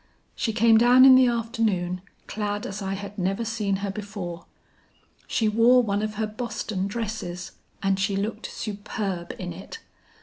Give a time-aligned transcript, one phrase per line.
[0.35, 4.45] She came down in the afternoon clad as I had never seen her before.
[5.27, 7.51] She wore one of her Boston dresses
[7.83, 9.77] and she looked superb in it.